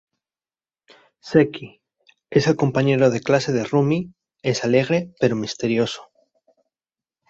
Seki, 1.21 1.83
es 2.31 2.47
el 2.47 2.55
compañero 2.55 3.11
de 3.11 3.21
clase 3.21 3.53
de 3.53 3.63
Rumi, 3.65 4.15
es 4.41 4.63
alegre, 4.63 5.13
pero 5.19 5.35
misterioso. 5.35 6.09